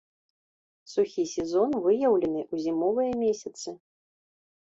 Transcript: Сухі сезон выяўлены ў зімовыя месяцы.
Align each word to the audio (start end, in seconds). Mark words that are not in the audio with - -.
Сухі 0.93 1.25
сезон 1.33 1.69
выяўлены 1.85 2.41
ў 2.53 2.63
зімовыя 2.65 3.11
месяцы. 3.25 3.69